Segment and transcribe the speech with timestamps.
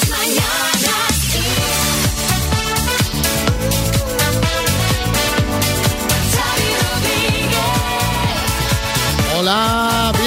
[0.00, 0.69] Las mañanas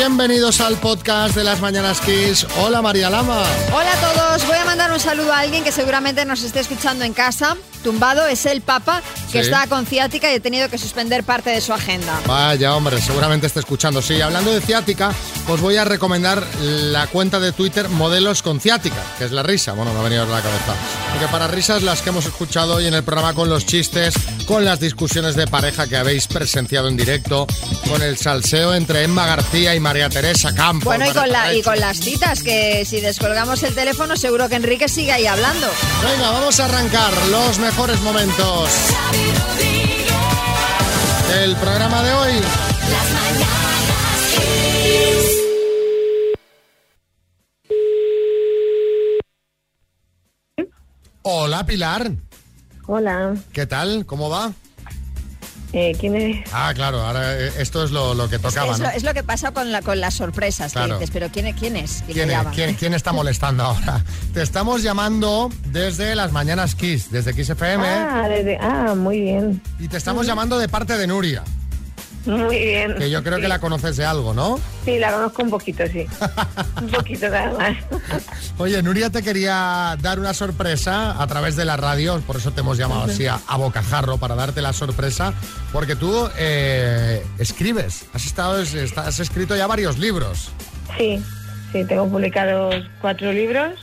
[0.07, 2.45] bienvenidos al podcast de las Mañanas Kiss.
[2.57, 3.41] Hola María Lama.
[3.73, 7.05] Hola a todos, voy a mandar un saludo a alguien que seguramente nos esté escuchando
[7.05, 7.55] en casa.
[7.85, 9.01] Tumbado es el Papa,
[9.31, 9.49] que Sí.
[9.49, 12.19] está con ciática y ha tenido que suspender parte de su agenda.
[12.25, 14.01] Vaya hombre, seguramente está escuchando.
[14.01, 15.11] Sí, hablando de ciática,
[15.47, 19.71] os voy a recomendar la cuenta de Twitter Modelos con ciática, que es la risa.
[19.73, 20.73] Bueno, me ha venido a la cabeza.
[21.11, 24.13] Porque para risas las que hemos escuchado hoy en el programa con los chistes,
[24.47, 27.47] con las discusiones de pareja que habéis presenciado en directo,
[27.89, 30.85] con el salseo entre Emma García y María Teresa Campos.
[30.85, 34.49] Bueno, y con, María la, y con las citas, que si descolgamos el teléfono seguro
[34.49, 35.67] que Enrique sigue ahí hablando.
[36.03, 38.69] Venga, vamos a arrancar los mejores momentos
[41.29, 42.33] del programa de hoy.
[42.33, 45.43] Las mañanas Kiss.
[51.21, 52.11] Hola Pilar,
[52.87, 54.05] Hola, ¿qué tal?
[54.05, 54.51] ¿Cómo va?
[55.73, 56.47] Eh, ¿quién es?
[56.53, 58.85] Ah, claro, ahora eh, esto es lo, lo que tocaba, es, ¿no?
[58.85, 60.95] lo, es lo que pasa con, la, con las sorpresas, Claro.
[60.95, 62.03] que dices, pero ¿quién, quién es?
[62.05, 62.29] ¿Quién.
[62.53, 64.03] ¿Quién- quién está molestando ahora?
[64.33, 69.61] Te estamos llamando desde las mañanas Kiss, desde Kiss FM, Ah, desde, ah, muy bien,
[69.79, 71.43] y te estamos llamando de parte de Nuria,
[72.25, 72.95] muy bien.
[72.95, 74.59] que yo creo que la conoces de algo, ¿no?
[74.85, 76.05] Sí, la conozco un poquito, sí.
[76.81, 77.77] un poquito nada más.
[78.57, 82.61] Oye, Nuria te quería dar una sorpresa a través de la radio, por eso te
[82.61, 85.33] hemos llamado así a, a bocajarro, para darte la sorpresa,
[85.71, 90.49] porque tú eh, escribes, has, estado, has escrito ya varios libros.
[90.97, 91.21] Sí,
[91.71, 93.73] sí, tengo publicados cuatro libros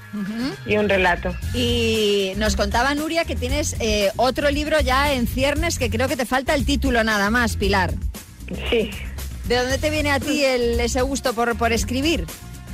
[0.66, 1.34] y un relato.
[1.54, 6.16] Y nos contaba Nuria que tienes eh, otro libro ya en ciernes que creo que
[6.16, 7.92] te falta el título nada más, Pilar.
[8.68, 8.90] Sí,
[9.46, 12.26] ¿De dónde te viene a ti el, ese gusto por, por escribir?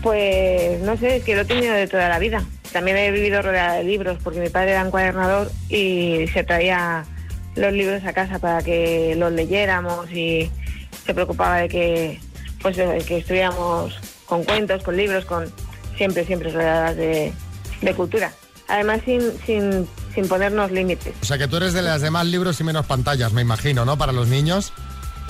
[0.03, 2.45] pues no sé, es que lo he tenido de toda la vida.
[2.73, 7.05] También he vivido rodeada de libros porque mi padre era encuadernador y se traía
[7.57, 10.49] los libros a casa para que los leyéramos y
[11.05, 12.21] se preocupaba de que
[12.63, 13.95] pues de que estuviéramos
[14.27, 15.51] con cuentos, con libros, con
[15.97, 17.33] siempre, siempre rodeadas de,
[17.81, 18.33] de cultura.
[18.69, 21.15] Además sin, sin, sin ponernos límites.
[21.23, 23.97] O sea que tú eres de las demás libros y menos pantallas, me imagino, ¿no?
[23.99, 24.73] Para los niños.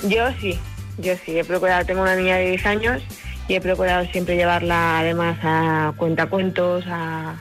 [0.03, 0.59] Yo sí,
[0.97, 3.01] yo sí, he procurado, tengo una niña de 10 años
[3.47, 7.35] y he procurado siempre llevarla además a cuentacuentos, a,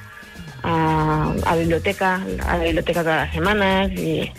[0.62, 4.30] a, a biblioteca, a la biblioteca todas las semanas y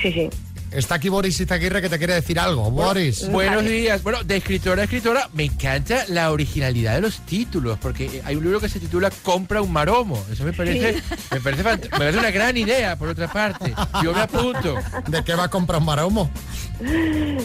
[0.00, 0.30] sí, sí.
[0.76, 2.70] Está aquí Boris Izaguirre que te quiere decir algo.
[2.70, 3.30] Boris.
[3.30, 4.02] Buenos días.
[4.02, 8.44] Bueno, de escritora a escritora, me encanta la originalidad de los títulos, porque hay un
[8.44, 10.22] libro que se titula Compra un maromo.
[10.30, 11.00] Eso me parece,
[11.30, 13.74] me parece, me parece una gran idea, por otra parte.
[14.04, 14.74] Yo me apunto.
[15.08, 16.30] ¿De qué va a comprar un maromo?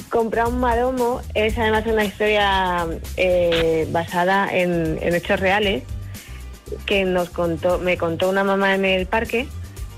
[0.09, 5.83] Comprar un maromo es además una historia eh, basada en, en hechos reales
[6.85, 9.47] que nos contó, me contó una mamá en el parque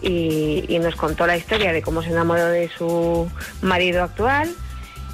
[0.04, 3.30] y, nos contó la historia de cómo se enamoró de su
[3.62, 4.50] marido actual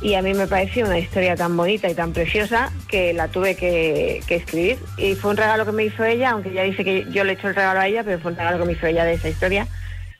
[0.01, 3.55] y a mí me pareció una historia tan bonita y tan preciosa que la tuve
[3.55, 7.05] que, que escribir y fue un regalo que me hizo ella, aunque ella dice que
[7.11, 8.87] yo le he hecho el regalo a ella, pero fue un regalo que me hizo
[8.87, 9.67] ella de esa historia.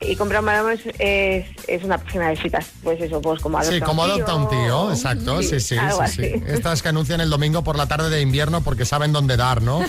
[0.02, 3.82] Y comprar un maromo es, una página de citas, pues eso, pues como adopta Sí,
[3.82, 6.42] como adopta un tío, exacto, sí, sí, algo sí.
[6.46, 9.84] Estas que anuncian el domingo por la tarde de invierno porque saben dónde dar, ¿no?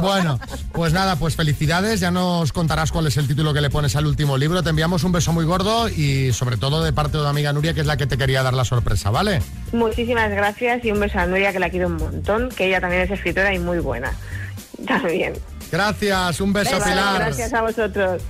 [0.00, 0.40] Bueno,
[0.72, 4.06] pues nada, pues felicidades, ya nos contarás cuál es el título que le pones al
[4.06, 7.28] último libro, te enviamos un beso muy gordo y sobre todo de parte de tu
[7.28, 9.42] amiga Nuria, que es la que te quería dar la sorpresa, ¿vale?
[9.72, 13.02] Muchísimas gracias y un beso a Nuria, que la quiero un montón, que ella también
[13.02, 14.14] es escritora y muy buena.
[14.86, 15.34] También.
[15.70, 17.18] Gracias, un beso, Pilar.
[17.18, 18.22] Gracias a vosotros.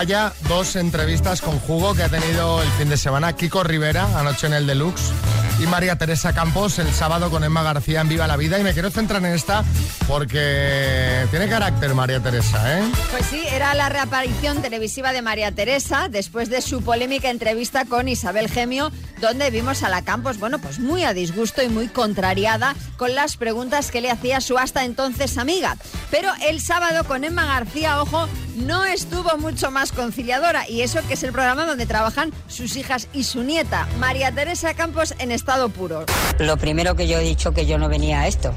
[0.00, 4.46] Vaya dos entrevistas con jugo que ha tenido el fin de semana Kiko Rivera anoche
[4.46, 5.12] en el Deluxe
[5.58, 8.72] y María Teresa Campos el sábado con Emma García en Viva la Vida y me
[8.72, 9.62] quiero centrar en esta
[10.08, 12.82] porque tiene carácter María Teresa, ¿eh?
[13.10, 18.08] Pues sí, era la reaparición televisiva de María Teresa después de su polémica entrevista con
[18.08, 18.90] Isabel Gemio,
[19.20, 23.36] donde vimos a la Campos, bueno, pues muy a disgusto y muy contrariada con las
[23.36, 25.76] preguntas que le hacía su hasta entonces amiga.
[26.10, 28.26] Pero el sábado con Emma García, ojo,
[28.60, 33.08] no estuvo mucho más conciliadora y eso que es el programa donde trabajan sus hijas
[33.12, 36.04] y su nieta, María Teresa Campos en estado puro.
[36.38, 38.52] Lo primero que yo he dicho que yo no venía a esto.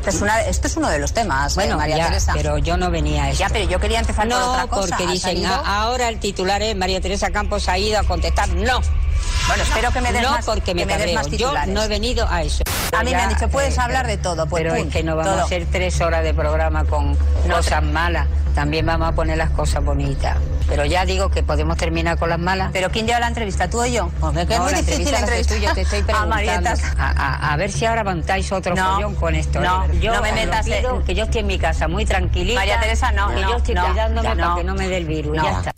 [0.00, 2.32] Esto es, una- esto es uno de los temas, Bueno, eh, María ya, Teresa.
[2.34, 3.40] pero yo no venía a esto.
[3.40, 4.88] Ya, pero yo quería empezar por no, otra cosa.
[4.98, 5.46] porque ¿Ha dicen?
[5.46, 8.50] "Ah, ahora el titular es María Teresa Campos ha ido a contestar.
[8.50, 8.80] No,
[9.48, 11.14] Bueno, espero que me des no más, porque me que me des cabreo.
[11.14, 11.74] más Yo titulares.
[11.74, 12.63] no he venido a eso.
[12.98, 15.02] A mí me han dicho, puedes eh, hablar de todo, pues Pero pum, es que
[15.02, 15.42] no vamos todo.
[15.42, 17.16] a hacer tres horas de programa con
[17.50, 18.26] cosas malas.
[18.54, 20.36] También vamos a poner las cosas bonitas.
[20.68, 22.70] Pero ya digo que podemos terminar con las malas.
[22.72, 24.10] Pero ¿quién lleva la entrevista, tú o yo?
[24.20, 26.70] Porque que No, es muy la difícil entrevista la tú, yo te estoy preguntando.
[26.98, 29.60] A, a- a ver si ahora montáis otro No, follón con esto.
[29.60, 29.98] no, ¿eh?
[30.00, 32.60] yo no me metas en- pido, que yo estoy en mi casa muy tranquilita.
[32.60, 34.56] María Teresa, no, Que no, yo estoy no, cuidándome para no.
[34.56, 35.36] que no me dé el virus.
[35.42, 35.72] Ya está.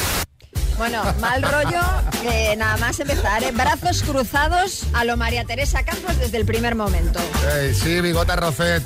[0.78, 1.80] Bueno, mal rollo,
[2.56, 3.42] nada más empezar.
[3.42, 3.52] ¿eh?
[3.52, 7.18] Brazos cruzados a lo María Teresa Campos desde el primer momento.
[7.72, 8.82] Sí, bigota Rofet.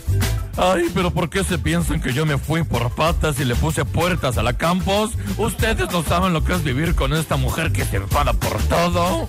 [0.57, 3.85] Ay, pero ¿por qué se piensan que yo me fui por patas y le puse
[3.85, 5.13] puertas a la campus?
[5.39, 9.29] Ustedes no saben lo que es vivir con esta mujer que se enfada por todo.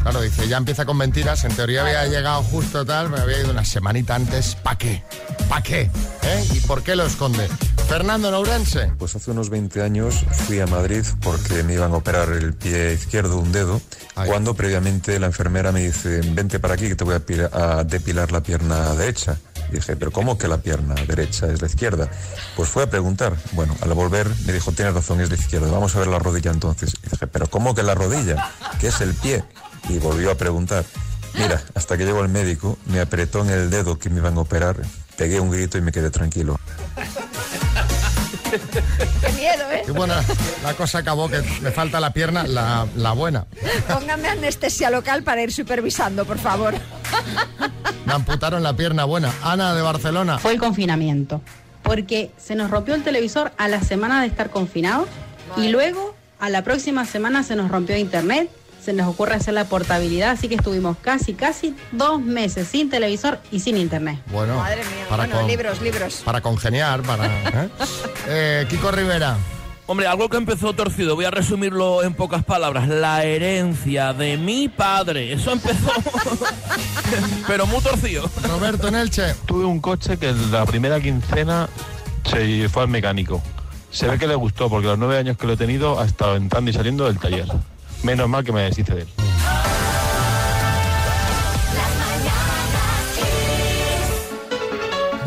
[0.10, 1.44] Claro, dice, ya empieza con mentiras.
[1.44, 4.56] En teoría había llegado justo tal, me había ido una semanita antes.
[4.56, 5.04] ¿Para qué?
[5.50, 5.82] ¿Para qué?
[6.24, 6.48] ¿Eh?
[6.54, 7.50] ¿Y por qué lo esconde?
[7.90, 8.94] Fernando Nourense.
[8.98, 10.16] Pues hace unos 20 años
[10.46, 13.82] fui a Madrid porque me iban a operar el pie izquierdo, un dedo,
[14.16, 14.30] Ay.
[14.30, 17.84] cuando previamente la enfermera me dice, vente para aquí que te voy a, pila- a
[17.84, 19.38] depilar la pierna derecha.
[19.74, 22.10] Dije, pero ¿cómo que la pierna derecha es la izquierda?
[22.56, 23.36] Pues fue a preguntar.
[23.52, 25.70] Bueno, al volver me dijo, tienes razón, es la izquierda.
[25.70, 26.94] Vamos a ver la rodilla entonces.
[27.06, 28.52] Y dije, pero ¿cómo que la rodilla?
[28.80, 29.44] ¿Qué es el pie?
[29.90, 30.86] Y volvió a preguntar.
[31.34, 34.42] Mira, hasta que llegó el médico, me apretó en el dedo que me iban a
[34.42, 34.78] operar,
[35.18, 36.60] pegué un grito y me quedé tranquilo.
[38.50, 39.84] Qué miedo, ¿eh?
[39.86, 40.24] Qué buena
[40.64, 43.46] la cosa acabó, que me falta la pierna, la, la buena.
[43.88, 46.74] Póngame anestesia local para ir supervisando, por favor.
[48.06, 49.34] Me amputaron la pierna buena.
[49.44, 50.40] Ana de Barcelona.
[50.40, 51.42] fue el confinamiento.
[51.84, 55.08] Porque se nos rompió el televisor a la semana de estar confinados
[55.56, 58.50] y luego a la próxima semana se nos rompió internet,
[58.88, 63.38] se nos ocurre hacer la portabilidad, así que estuvimos casi, casi dos meses sin televisor
[63.52, 64.18] y sin internet.
[64.32, 65.06] Bueno, Madre mía.
[65.10, 66.22] para, bueno, con- libros, libros.
[66.24, 67.26] para congeniar, para...
[67.26, 67.70] ¿eh?
[68.30, 69.36] Eh, Kiko Rivera.
[69.88, 72.88] Hombre, algo que empezó torcido, voy a resumirlo en pocas palabras.
[72.88, 75.34] La herencia de mi padre.
[75.34, 75.92] Eso empezó.
[77.48, 78.30] Pero muy torcido.
[78.48, 79.34] Roberto Nelche.
[79.46, 81.68] Tuve un coche que en la primera quincena
[82.24, 83.42] se fue al mecánico.
[83.92, 86.36] Se ve que le gustó porque los nueve años que lo he tenido ha estado
[86.38, 87.48] entrando y saliendo del taller.
[88.04, 89.08] Menos mal que me deshice de él.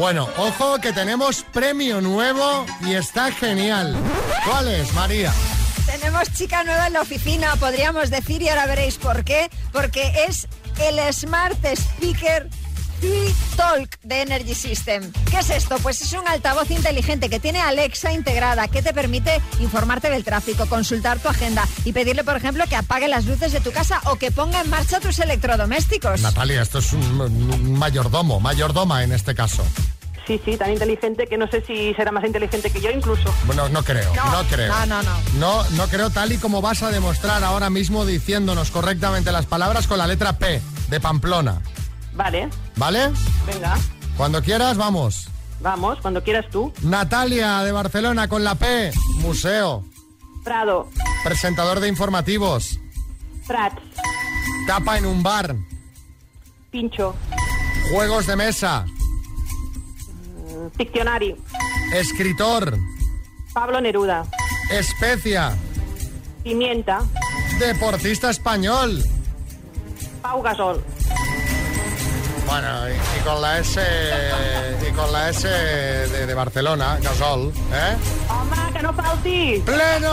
[0.00, 3.94] Bueno, ojo que tenemos premio nuevo y está genial.
[4.46, 5.30] ¿Cuál es, María?
[5.84, 9.50] Tenemos chica nueva en la oficina, podríamos decir, y ahora veréis por qué.
[9.72, 10.48] Porque es
[10.80, 12.48] el Smart Speaker
[13.00, 15.12] 3 Talk de Energy System.
[15.30, 15.76] ¿Qué es esto?
[15.82, 20.66] Pues es un altavoz inteligente que tiene Alexa integrada, que te permite informarte del tráfico,
[20.66, 24.16] consultar tu agenda y pedirle, por ejemplo, que apague las luces de tu casa o
[24.16, 26.20] que ponga en marcha tus electrodomésticos.
[26.20, 29.64] Natalia, esto es un, un mayordomo, mayordoma en este caso.
[30.26, 33.34] Sí, sí, tan inteligente que no sé si será más inteligente que yo incluso.
[33.46, 34.72] Bueno, no creo, no, creo.
[34.72, 35.10] No, no, no.
[35.38, 39.86] No, no creo tal y como vas a demostrar ahora mismo diciéndonos correctamente las palabras
[39.88, 41.60] con la letra P de Pamplona.
[42.14, 43.10] Vale, ¿Vale?
[43.46, 43.76] venga,
[44.16, 45.28] Cuando quieras, vamos.
[45.60, 46.72] vamos, cuando quieras tú.
[46.82, 48.90] Natalia de Barcelona con la P.
[49.16, 49.84] Museo.
[50.44, 50.88] Prado,
[51.24, 52.78] Presentador de informativos.
[53.46, 53.80] Prats,
[54.66, 55.54] Tapa en un bar.
[56.70, 57.14] Pincho,
[57.92, 58.84] Juegos de mesa.
[60.76, 61.34] Piccionari,
[61.94, 62.76] Escritor.
[63.52, 64.24] Pablo Neruda,
[64.70, 65.56] Especia.
[66.44, 67.00] Pimienta,
[67.58, 69.02] Deportista español.
[70.22, 70.82] Pau Gasol.
[72.50, 73.80] Bueno, y, y con la S
[74.88, 77.96] y con la S de, de Barcelona, Gasol, ¿eh?
[78.28, 79.62] ¡Home, que no falti!
[79.64, 80.12] ¡Pleno!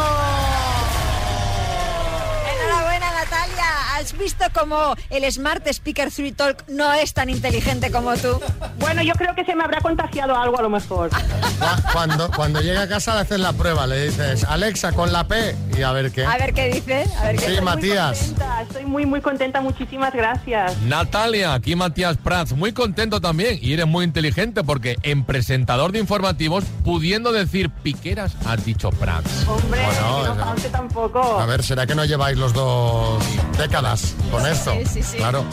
[2.54, 3.66] Enhorabuena, Natalia.
[3.96, 8.40] ¿Has visto cómo el Smart Speaker 3 Talk no es tan inteligente como tú?
[8.78, 11.10] Bueno, yo creo que se me habrá contagiado algo a lo mejor.
[11.60, 15.28] Cu- Cuando, cuando llega a casa le haces la prueba, le dices, Alexa, con la
[15.28, 16.26] P, y a ver qué.
[16.26, 17.06] A ver qué dice.
[17.20, 17.62] A ver qué Sí.
[17.62, 18.18] Matías.
[18.20, 19.62] Contenta, Estoy muy, muy contenta.
[19.62, 20.78] Muchísimas gracias.
[20.84, 26.00] Natalia, aquí Matías Prats, muy contento también y eres muy inteligente porque en presentador de
[26.00, 29.46] informativos, pudiendo decir piqueras, has dicho Prats.
[29.48, 31.40] Hombre, Bueno, no falte tampoco.
[31.40, 33.24] A ver, ¿será que no lleváis los dos
[33.58, 34.74] décadas con esto?
[34.74, 35.18] Sí, sí, sí.
[35.18, 35.44] Claro.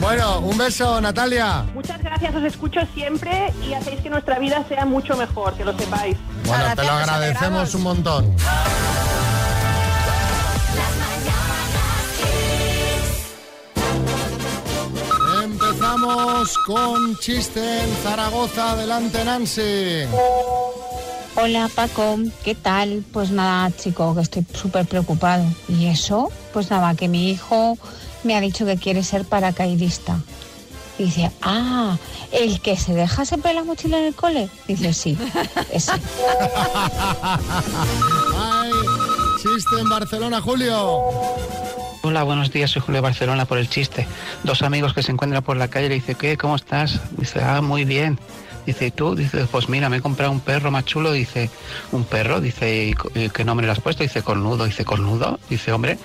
[0.00, 1.64] Bueno, un beso, Natalia.
[1.74, 5.76] Muchas gracias, os escucho siempre y hacéis que nuestra vida sea mucho mejor, que lo
[5.76, 6.16] sepáis.
[6.44, 8.36] Bueno, te lo agradecemos un montón.
[15.44, 18.72] Empezamos con chiste en Zaragoza.
[18.72, 20.06] Adelante, Nancy.
[21.36, 23.04] Hola Paco, ¿qué tal?
[23.12, 25.44] Pues nada, chico, que estoy súper preocupado.
[25.68, 26.32] ¿Y eso?
[26.52, 27.78] Pues nada, que mi hijo
[28.24, 30.18] me ha dicho que quiere ser paracaidista.
[30.98, 31.96] Dice, ah,
[32.32, 34.48] ¿el que se deja siempre la mochila en el cole?
[34.66, 35.16] Dice, sí,
[35.72, 35.92] ese.
[38.36, 38.72] Ay,
[39.36, 40.98] chiste en Barcelona, Julio.
[42.02, 44.08] Hola, buenos días, soy Julio Barcelona por el chiste.
[44.42, 46.36] Dos amigos que se encuentran por la calle le dice, ¿qué?
[46.36, 46.98] ¿Cómo estás?
[47.16, 48.18] Dice, ah, muy bien.
[48.66, 49.14] Dice, ¿y tú?
[49.14, 51.12] Dice, pues mira, me he comprado un perro más chulo.
[51.12, 51.48] Dice,
[51.92, 52.40] ¿un perro?
[52.40, 54.02] Dice, ¿y co- y qué nombre le has puesto?
[54.02, 54.64] Dice, cornudo.
[54.64, 55.38] Dice, ¿cornudo?
[55.48, 55.96] Dice, hombre,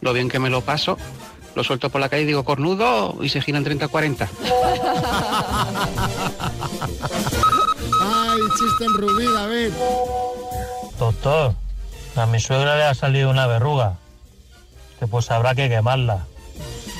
[0.00, 0.96] lo bien que me lo paso.
[1.56, 4.28] Lo suelto por la calle y digo, cornudo, y se giran 30-40.
[8.02, 9.72] Ay, chiste en Rubí, David.
[10.98, 11.54] Doctor,
[12.14, 13.94] a mi suegra le ha salido una verruga.
[15.00, 16.26] Que pues habrá que quemarla.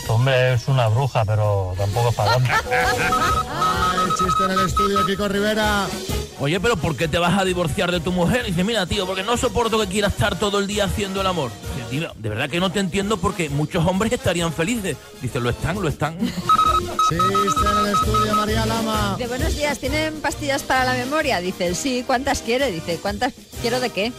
[0.09, 2.51] Hombre, es una bruja, pero tampoco es para tanto.
[2.51, 5.87] Ay, chiste en el estudio, Kiko Rivera.
[6.39, 8.45] Oye, pero ¿por qué te vas a divorciar de tu mujer?
[8.45, 11.51] Dice, mira, tío, porque no soporto que quieras estar todo el día haciendo el amor.
[11.77, 14.99] Dice, "Tío, de verdad que no te entiendo porque muchos hombres estarían felices.
[15.23, 16.19] Dice, lo están, lo están.
[16.19, 19.17] Chiste en el estudio, María Lama.
[19.19, 21.41] De buenos días, ¿tienen pastillas para la memoria?
[21.41, 22.71] Dice, sí, ¿cuántas quiere?
[22.71, 24.13] Dice, ¿cuántas quiero de qué?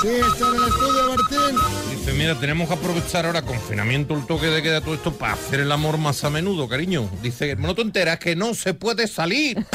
[0.00, 1.58] Chiste en el estudio, Bertín.
[1.90, 5.58] Dice, mira, tenemos que aprovechar ahora confinamiento, el toque de queda, todo esto para hacer
[5.58, 7.10] el amor más a menudo, cariño.
[7.20, 9.66] Dice, no te enteras que no se puede salir.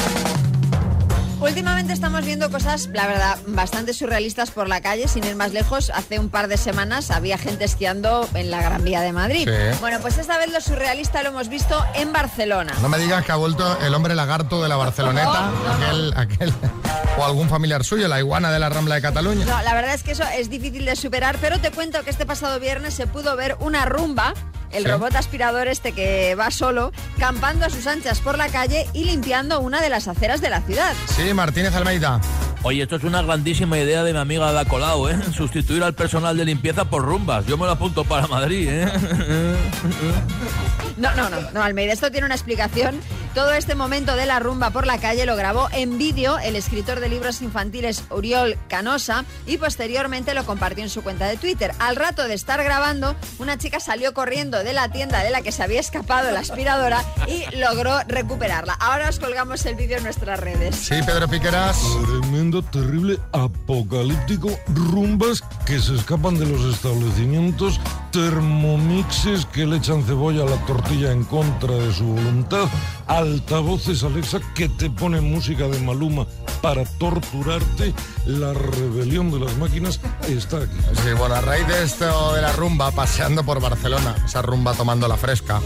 [1.44, 5.90] Últimamente estamos viendo cosas, la verdad, bastante surrealistas por la calle, sin ir más lejos.
[5.90, 9.46] Hace un par de semanas había gente esquiando en la Gran Vía de Madrid.
[9.46, 9.78] Sí.
[9.78, 12.72] Bueno, pues esta vez lo surrealista lo hemos visto en Barcelona.
[12.80, 16.52] No me digas que ha vuelto el hombre lagarto de la Barceloneta, aquel, aquel,
[17.18, 19.44] o algún familiar suyo, la iguana de la Rambla de Cataluña.
[19.44, 22.24] No, la verdad es que eso es difícil de superar, pero te cuento que este
[22.24, 24.32] pasado viernes se pudo ver una rumba,
[24.74, 24.90] el Sí.
[24.90, 29.60] robot aspirador este que va solo, campando a sus anchas por la calle y limpiando
[29.60, 30.92] una de las aceras de la ciudad.
[31.16, 32.20] Sí, Martínez Almeida.
[32.62, 35.16] Oye, esto es una grandísima idea de mi amiga Ada Colau, ¿eh?
[35.36, 37.44] Sustituir al personal de limpieza por rumbas.
[37.46, 38.88] Yo me lo apunto para Madrid, ¿eh?
[40.96, 43.00] No, no, no, no, Almeida, esto tiene una explicación.
[43.34, 47.00] Todo este momento de la rumba por la calle lo grabó en vídeo el escritor
[47.00, 51.72] de libros infantiles Uriol Canosa y posteriormente lo compartió en su cuenta de Twitter.
[51.80, 55.50] Al rato de estar grabando, una chica salió corriendo de la tienda de la que
[55.50, 58.74] se había escapado la aspiradora y logró recuperarla.
[58.74, 60.76] Ahora os colgamos el vídeo en nuestras redes.
[60.76, 61.76] Sí, Pedro Piqueras.
[62.06, 67.80] Tremendo, terrible, apocalíptico, rumbas que se escapan de los establecimientos,
[68.14, 72.68] termomixes que le echan cebolla a la tortilla en contra de su voluntad,
[73.08, 76.24] altavoces Alexa que te ponen música de Maluma
[76.62, 77.92] para torturarte,
[78.26, 80.76] la rebelión de las máquinas está aquí.
[81.02, 85.08] Sí, bueno, a raíz de esto de la rumba, paseando por Barcelona, esa rumba tomando
[85.08, 85.60] la fresca,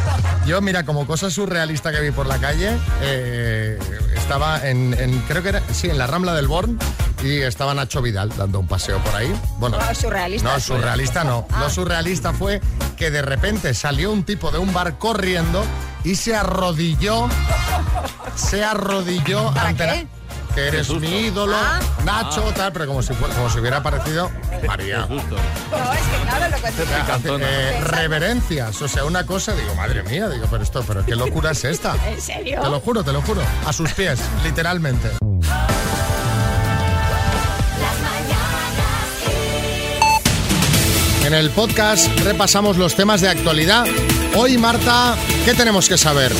[0.45, 3.77] yo mira, como cosa surrealista que vi por la calle, eh,
[4.15, 6.79] estaba en, en- creo que era, sí, en la Rambla del Born
[7.23, 9.33] y estaba Nacho Vidal dando un paseo por ahí.
[9.59, 10.51] Bueno, No, surrealista.
[10.53, 11.47] no, surrealista no.
[11.51, 11.59] Ah.
[11.61, 12.59] Lo surrealista fue
[12.97, 15.63] que de repente salió un tipo de un bar corriendo
[16.03, 17.29] y se arrodilló,
[18.35, 20.03] se arrodilló ante la-
[20.55, 21.79] que eres mi ídolo, Ah.
[22.03, 24.31] Nacho, tal, pero como si, como si hubiera aparecido
[24.65, 25.05] María.
[25.07, 30.27] No, es que claro, lo que Eh, reverencias, o sea, una cosa, digo, madre mía,
[30.29, 31.95] digo, pero esto, pero qué locura es esta.
[32.09, 32.61] ¿En serio?
[32.61, 33.41] Te lo juro, te lo juro.
[33.67, 35.11] A sus pies, literalmente.
[41.27, 43.85] En el podcast repasamos los temas de actualidad.
[44.37, 46.31] Hoy, Marta, ¿qué tenemos que saber?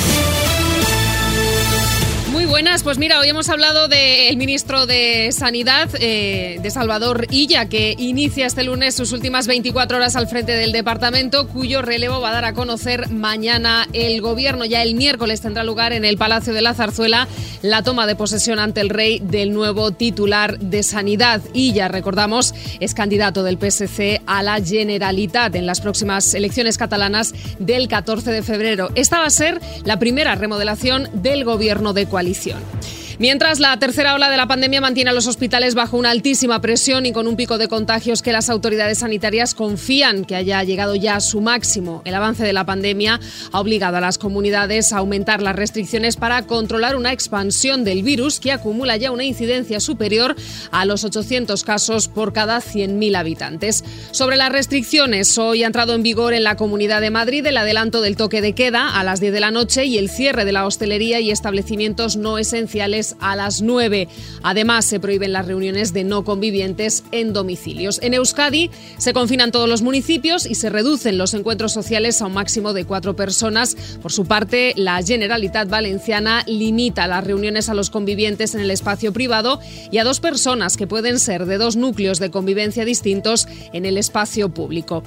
[2.47, 2.81] Buenas.
[2.81, 8.45] Pues mira, hoy hemos hablado del ministro de Sanidad, eh, de Salvador Illa, que inicia
[8.45, 12.45] este lunes sus últimas 24 horas al frente del departamento, cuyo relevo va a dar
[12.45, 14.63] a conocer mañana el gobierno.
[14.63, 17.27] Ya el miércoles tendrá lugar en el Palacio de la Zarzuela
[17.61, 21.41] la toma de posesión ante el rey del nuevo titular de Sanidad.
[21.53, 27.89] Illa, recordamos, es candidato del PSC a la Generalitat en las próximas elecciones catalanas del
[27.89, 28.89] 14 de febrero.
[28.95, 33.06] Esta va a ser la primera remodelación del gobierno de coalición decisión.
[33.19, 37.07] Mientras la tercera ola de la pandemia mantiene a los hospitales bajo una altísima presión
[37.07, 41.15] y con un pico de contagios que las autoridades sanitarias confían que haya llegado ya
[41.15, 43.19] a su máximo, el avance de la pandemia
[43.51, 48.39] ha obligado a las comunidades a aumentar las restricciones para controlar una expansión del virus
[48.39, 50.35] que acumula ya una incidencia superior
[50.69, 53.83] a los 800 casos por cada 100.000 habitantes.
[54.11, 58.01] Sobre las restricciones, hoy ha entrado en vigor en la Comunidad de Madrid el adelanto
[58.01, 60.67] del toque de queda a las 10 de la noche y el cierre de la
[60.67, 64.07] hostelería y establecimientos no esenciales a las 9.
[64.43, 67.99] Además, se prohíben las reuniones de no convivientes en domicilios.
[68.01, 72.33] En Euskadi se confinan todos los municipios y se reducen los encuentros sociales a un
[72.33, 73.75] máximo de cuatro personas.
[74.01, 79.13] Por su parte, la Generalitat Valenciana limita las reuniones a los convivientes en el espacio
[79.13, 79.59] privado
[79.91, 83.97] y a dos personas que pueden ser de dos núcleos de convivencia distintos en el
[83.97, 85.03] espacio público.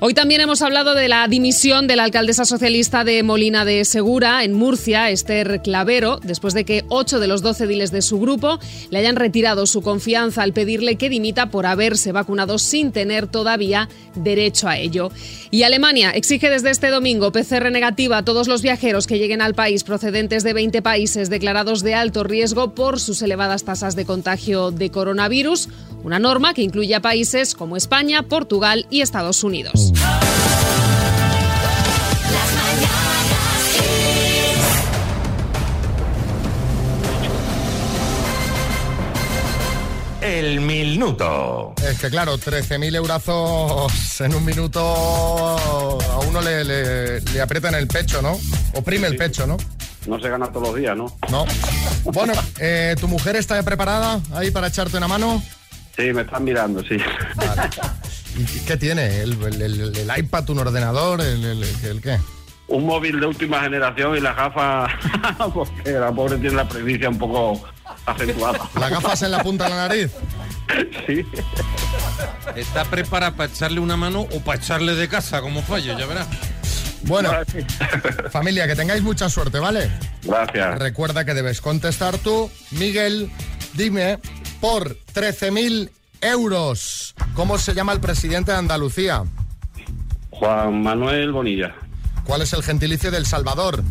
[0.00, 4.44] Hoy también hemos hablado de la dimisión de la alcaldesa socialista de Molina de Segura,
[4.44, 8.58] en Murcia, Esther Clavero, después de que ocho de los 12 diles de su grupo
[8.90, 13.88] le hayan retirado su confianza al pedirle que dimita por haberse vacunado sin tener todavía
[14.14, 15.10] derecho a ello.
[15.50, 19.54] Y Alemania exige desde este domingo PCR negativa a todos los viajeros que lleguen al
[19.54, 24.70] país procedentes de 20 países declarados de alto riesgo por sus elevadas tasas de contagio
[24.70, 25.68] de coronavirus,
[26.04, 29.92] una norma que incluye a países como España, Portugal y Estados Unidos.
[40.42, 41.72] El minuto.
[41.88, 47.76] Es que claro, 13.000 eurazos en un minuto a uno le, le, le aprieta en
[47.76, 48.36] el pecho, ¿no?
[48.74, 49.56] Oprime el pecho, ¿no?
[50.08, 51.16] No se gana todos los días, ¿no?
[51.30, 51.44] No.
[52.06, 55.40] Bueno, eh, ¿tu mujer está preparada ahí para echarte una mano?
[55.96, 56.96] Sí, me están mirando, sí.
[58.36, 59.20] ¿Y qué tiene?
[59.20, 61.20] ¿El, el- el- el iPad, un ordenador?
[61.20, 62.18] ¿El, el- el- el qué?
[62.72, 64.90] Un móvil de última generación y las gafas,
[65.54, 67.62] porque la pobre tiene la presbicia un poco
[68.06, 68.58] acentuada.
[68.80, 70.10] ¿Las gafas en la punta de la nariz?
[71.06, 71.22] Sí.
[72.56, 75.98] ¿Está preparada para echarle una mano o para echarle de casa como fallo?
[75.98, 76.26] Ya verás.
[77.02, 77.30] Bueno,
[78.30, 79.90] familia, que tengáis mucha suerte, ¿vale?
[80.22, 80.78] Gracias.
[80.78, 82.50] Recuerda que debes contestar tú.
[82.70, 83.30] Miguel,
[83.74, 84.18] dime,
[84.62, 85.90] por 13.000
[86.22, 89.24] euros, ¿cómo se llama el presidente de Andalucía?
[90.30, 91.74] Juan Manuel Bonilla,
[92.24, 93.82] ¿Cuál es el gentilicio del Salvador?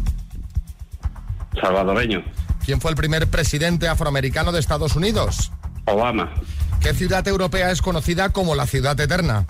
[1.62, 2.24] salvadoreño.
[2.66, 5.52] ¿Quién fue el primer presidente afroamericano de Estados Unidos?
[5.86, 6.32] Obama,
[6.80, 9.46] ¿Qué ciudad europea es conocida como la ciudad eterna?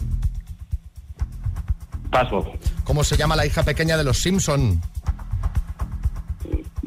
[2.11, 2.51] paso,
[2.83, 4.81] ¿Cómo se llama la hija pequeña de los Simpson?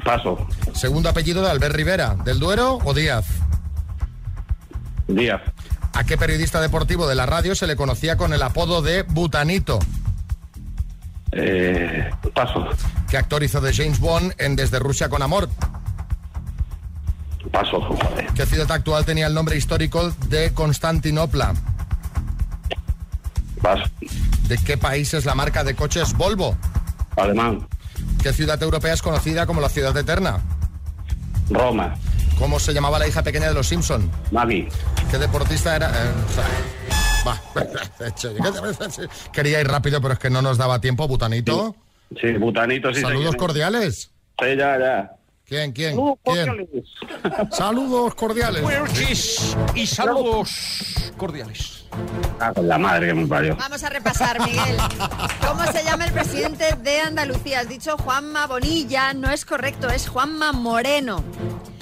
[0.05, 3.25] paso, Segundo apellido de Albert Rivera, ¿del Duero o Díaz?
[5.09, 5.41] Díaz,
[5.95, 9.79] ¿A qué periodista deportivo de la radio se le conocía con el apodo de Butanito?
[11.37, 12.67] Eh, paso,
[13.09, 15.49] ¿Qué actor hizo de James Bond en Desde Rusia con Amor?
[17.53, 18.27] paso, joder.
[18.35, 21.55] ¿Qué ciudad actual tenía el nombre histórico de Constantinopla?
[23.63, 23.85] paso,
[24.49, 26.57] ¿De qué país es la marca de coches Volvo?
[27.17, 27.67] alemán,
[28.23, 30.39] ¿Qué ciudad europea es conocida como la ciudad eterna?
[31.51, 31.95] Roma,
[32.39, 34.11] ¿Cómo se llamaba la hija pequeña de los Simpson?
[34.33, 34.69] Maggie,
[35.11, 35.89] ¿Qué deportista era?
[35.91, 36.45] Eh, o sea,
[37.27, 37.41] va.
[39.33, 41.75] Quería ir rápido, pero es que no nos daba tiempo, Butanito.
[42.21, 43.01] sí, butanito, sí.
[43.01, 44.11] Saludos cordiales.
[44.39, 45.11] Sí, ya, ya.
[45.47, 45.95] ¿Quién, quién?
[45.95, 46.47] Saludos ¿Quién?
[46.47, 46.85] cordiales.
[47.51, 49.47] Saludos cordiales.
[49.75, 51.85] y saludos cordiales.
[52.41, 53.57] Ah, con la madre que me parió.
[53.57, 54.77] Vamos a repasar, Miguel.
[55.47, 57.61] ¿Cómo se llama el presidente de Andalucía?
[57.61, 61.23] Has dicho Juanma Bonilla, no es correcto, es Juanma Moreno.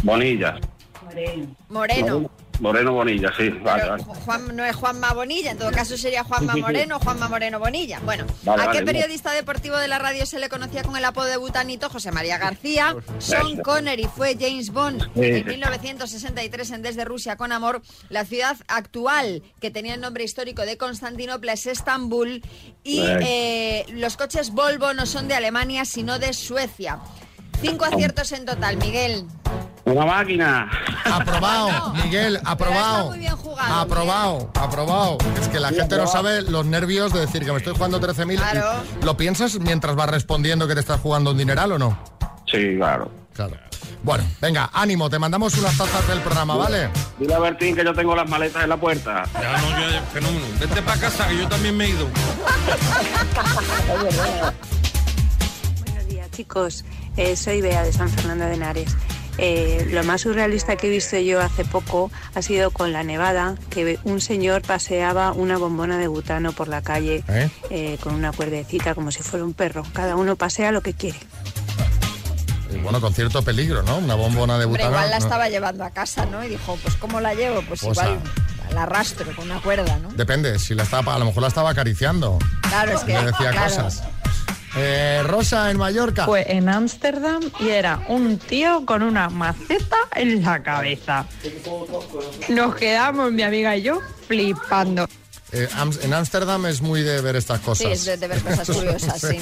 [0.03, 0.59] Bonilla.
[1.05, 1.57] Moreno.
[1.69, 2.31] Moreno
[2.63, 3.49] Bonilla, sí.
[3.49, 4.05] Vale, vale.
[4.05, 6.57] Juan, no es Juanma Bonilla, en todo caso sería Juanma.
[6.57, 8.01] Moreno o Juanma Moreno Bonilla.
[8.05, 11.27] Bueno, Vale, ¿a qué periodista deportivo de la radio se le conocía con el apodo
[11.27, 11.91] de Butanito?
[11.91, 12.97] José María García.
[13.19, 13.63] Sean Eso.
[13.63, 15.45] Connery fue James Bond en sí.
[15.45, 17.83] 1963 en Desde Rusia con Amor.
[18.09, 22.43] La ciudad actual que tenía el nombre histórico de Constantinopla es Estambul.
[22.85, 27.01] Y eh, los coches Volvo no son de Alemania, sino de Suecia.
[27.61, 29.27] Cinco aciertos en total, Miguel.
[29.93, 30.71] Una máquina.
[31.05, 33.11] Aprobado, Miguel, aprobado.
[33.11, 35.19] muy bien jugado, Aprobado, aprobado.
[35.41, 38.37] Es que la gente no sabe los nervios de decir que me estoy jugando 13.000.
[38.37, 38.71] Claro.
[39.03, 41.99] ¿Lo piensas mientras vas respondiendo que te estás jugando un dineral o no?
[42.51, 43.11] Sí, claro.
[43.35, 43.57] Claro.
[44.03, 46.89] Bueno, venga, ánimo, te mandamos unas tazas del programa, ¿vale?
[47.19, 49.25] Dile a Bertín que yo tengo las maletas en la puerta.
[49.41, 50.45] Ya no, ya, ya, fenómeno.
[50.59, 52.09] Vete para casa, que yo también me he ido.
[55.85, 56.85] Buenos días, chicos.
[57.17, 58.97] Eh, soy Bea de San Fernando de Henares.
[59.39, 63.57] Eh, lo más surrealista que he visto yo hace poco ha sido con la nevada,
[63.71, 67.51] que un señor paseaba una bombona de butano por la calle ¿Eh?
[67.71, 69.85] eh, con una cuerdecita como si fuera un perro.
[69.93, 71.19] Cada uno pasea lo que quiere.
[72.71, 73.99] Y bueno, con cierto peligro, ¿no?
[73.99, 74.91] Una bombona de butano.
[74.91, 75.25] igual la no.
[75.25, 76.45] estaba llevando a casa, ¿no?
[76.45, 77.63] Y dijo, pues ¿cómo la llevo?
[77.63, 78.21] Pues Pues igual
[78.73, 80.09] la arrastro con una cuerda, ¿no?
[80.13, 82.39] Depende, si la estaba, a lo mejor la estaba acariciando.
[82.63, 83.13] Claro, es que...
[83.13, 83.75] Le decía claro.
[83.75, 84.03] cosas.
[84.75, 86.27] Eh, Rosa, en Mallorca.
[86.27, 91.27] Pues en Ámsterdam y era un tío con una maceta en la cabeza.
[92.49, 95.07] Nos quedamos, mi amiga y yo, flipando.
[95.53, 95.69] Eh,
[96.03, 97.87] en Ámsterdam es muy de ver estas cosas.
[97.87, 99.39] Sí, es de, de ver cosas curiosas, sí.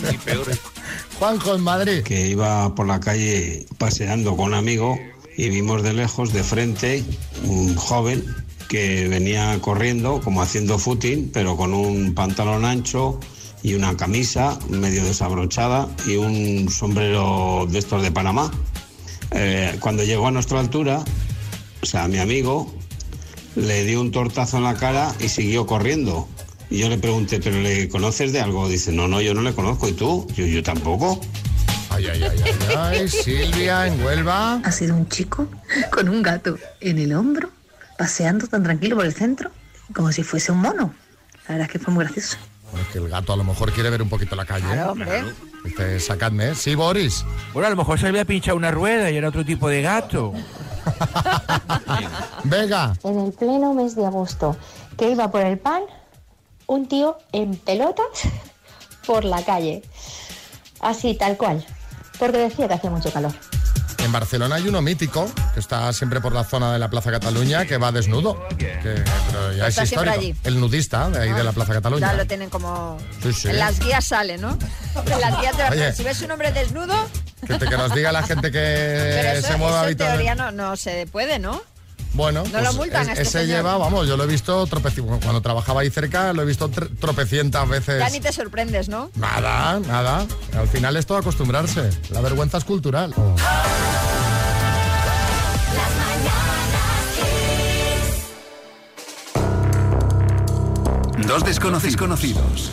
[1.20, 2.02] Juanjo, en Madrid.
[2.02, 4.98] que iba por la calle paseando con un amigo
[5.36, 7.04] y vimos de lejos, de frente,
[7.44, 8.24] un joven
[8.68, 13.20] que venía corriendo, como haciendo footing, pero con un pantalón ancho
[13.62, 18.50] y una camisa medio desabrochada y un sombrero de estos de Panamá.
[19.32, 21.04] Eh, cuando llegó a nuestra altura,
[21.82, 22.72] o sea, mi amigo
[23.56, 26.28] le dio un tortazo en la cara y siguió corriendo.
[26.70, 28.68] Y yo le pregunté, ¿pero le conoces de algo?
[28.68, 29.88] Dice, no, no, yo no le conozco.
[29.88, 30.26] ¿Y tú?
[30.36, 31.20] Yo, yo tampoco.
[31.90, 33.08] Ay, ay, ay, ay, ay.
[33.08, 34.60] Silvia, en Huelva.
[34.62, 35.48] Ha sido un chico
[35.90, 37.50] con un gato en el hombro,
[37.98, 39.50] paseando tan tranquilo por el centro,
[39.92, 40.94] como si fuese un mono.
[41.48, 42.36] La verdad es que fue muy gracioso.
[42.70, 44.66] Bueno, es que el gato a lo mejor quiere ver un poquito la calle.
[44.66, 45.24] Claro, hombre.
[45.64, 46.54] Dice, sacadme.
[46.54, 47.24] Sí, Boris.
[47.52, 50.32] Bueno, a lo mejor se había pinchado una rueda y era otro tipo de gato.
[52.44, 52.94] Vega.
[53.04, 54.56] En el pleno mes de agosto,
[54.96, 55.82] que iba por el pan,
[56.66, 58.28] un tío en pelotas
[59.06, 59.82] por la calle.
[60.80, 61.64] Así, tal cual.
[62.18, 63.32] Porque decía que hacía mucho calor.
[64.04, 67.64] En Barcelona hay uno mítico que está siempre por la zona de la Plaza Cataluña
[67.66, 68.48] que va desnudo.
[68.58, 70.34] Que, pero ya Está es siempre allí.
[70.42, 72.12] El nudista de ahí de la Plaza Ya Cataluña.
[72.14, 72.98] lo tienen como...
[73.22, 73.48] Sí, sí.
[73.48, 74.58] En las guías sale, ¿no?
[75.06, 75.92] En las guías te la-.
[75.92, 76.94] Si ves un hombre desnudo,
[77.46, 78.58] Que, te- que nos diga la gente que
[79.22, 80.24] pero eso, se mueve eso en habitualmente.
[80.24, 81.62] teoría no, no se puede, ¿no?
[82.12, 83.58] Bueno, No lo multan a este ese señor.
[83.58, 86.90] lleva, vamos, yo lo he visto tropeci- cuando trabajaba ahí cerca, lo he visto tr-
[86.98, 88.00] tropecientas veces.
[88.00, 89.10] Ya ni te sorprendes, ¿no?
[89.14, 90.26] Nada, nada.
[90.58, 91.88] Al final es todo acostumbrarse.
[92.10, 93.14] La vergüenza es cultural.
[101.26, 102.70] Dos desconocidos conocidos,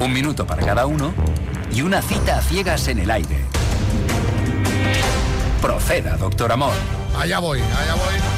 [0.00, 1.12] un minuto para cada uno
[1.72, 3.44] y una cita a ciegas en el aire.
[5.60, 6.72] Proceda, doctor Amor.
[7.18, 8.35] Allá voy, allá voy.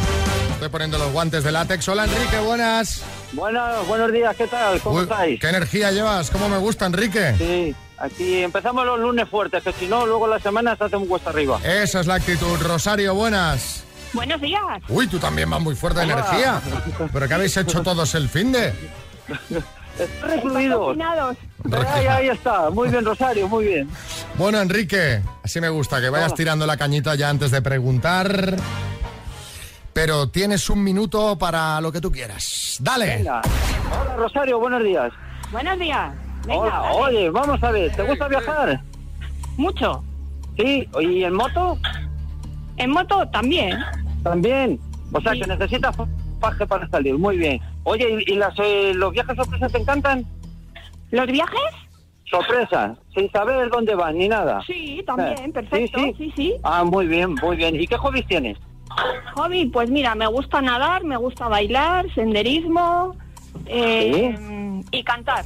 [0.59, 1.89] Estoy poniendo los guantes de látex.
[1.89, 3.03] Hola, Enrique, buenas.
[3.31, 4.81] Bueno, buenos días, ¿qué tal?
[4.81, 5.39] ¿Cómo Uy, estáis?
[5.41, 6.33] ¿Qué energía llevas?
[6.33, 7.33] ¿Cómo me gusta, Enrique?
[7.39, 11.07] Sí, aquí empezamos los lunes fuertes, que si no, luego la semana se hace un
[11.07, 11.61] cuesta arriba.
[11.63, 12.61] Esa es la actitud.
[12.61, 13.85] Rosario, buenas.
[14.13, 14.61] Buenos días.
[14.89, 16.27] Uy, tú también vas muy fuerte de Hola.
[16.29, 16.61] energía.
[17.13, 18.73] ¿Pero qué habéis hecho todos el fin de?
[20.23, 20.97] Recluidos.
[21.87, 23.89] Ahí, ahí está, muy bien, Rosario, muy bien.
[24.37, 26.37] Bueno, Enrique, así me gusta, que vayas Hola.
[26.37, 28.57] tirando la cañita ya antes de preguntar.
[30.01, 32.77] Pero tienes un minuto para lo que tú quieras.
[32.81, 33.17] Dale.
[33.17, 33.43] Venga.
[34.01, 35.11] Hola, Rosario, buenos días.
[35.51, 36.15] Buenos días.
[36.47, 38.81] Venga, Hola, oye, vamos a ver, ¿te gusta viajar?
[39.57, 40.05] Mucho.
[40.57, 41.77] Sí, ¿y en moto?
[42.77, 43.77] En moto también.
[44.23, 44.79] También.
[45.13, 45.41] O sea, Sí.
[45.41, 45.97] que necesitas
[46.39, 47.61] paje para salir, muy bien.
[47.83, 50.25] Oye, ¿y, y las, eh, los viajes sorpresas te encantan?
[51.11, 51.73] ¿Los viajes?
[52.31, 54.61] Sorpresas, sin saber dónde van ni nada.
[54.65, 55.99] Sí, también, perfecto.
[56.17, 56.55] Sí, sí.
[56.63, 57.75] Ah, muy bien, muy bien.
[57.75, 58.57] ¿Y qué hobbies tienes?
[59.35, 63.17] Hobby, pues mira, me gusta nadar, me gusta bailar, senderismo
[63.67, 64.37] eh,
[64.91, 65.45] y cantar.